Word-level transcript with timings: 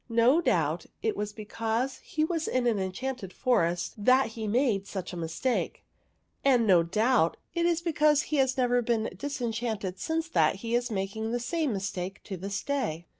No 0.09 0.41
doubt, 0.41 0.87
it 1.03 1.15
was 1.15 1.31
because 1.31 1.97
he 1.99 2.23
was 2.25 2.47
in 2.47 2.65
an 2.65 2.79
enchanted 2.79 3.31
forest 3.31 3.93
that 4.03 4.29
he 4.29 4.47
made 4.47 4.87
such 4.87 5.13
a 5.13 5.15
mistake; 5.15 5.83
and 6.43 6.65
no 6.65 6.81
doubt, 6.81 7.37
it 7.53 7.67
is 7.67 7.83
because 7.83 8.23
he 8.23 8.37
has 8.37 8.57
never 8.57 8.81
been 8.81 9.11
disenchanted 9.15 9.99
since 9.99 10.27
that 10.29 10.55
he 10.65 10.73
is 10.73 10.89
making 10.89 11.31
the 11.31 11.39
same 11.39 11.71
mistake 11.71 12.19
to 12.23 12.35
this 12.35 12.63
day. 12.63 13.05